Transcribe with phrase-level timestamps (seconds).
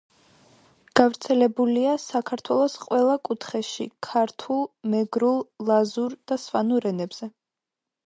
[0.99, 7.35] გავრცელებულია საქართველოს ყველა კუთხეში ქართულ, მეგრულ, ლაზურ და სვანურ ენებზე.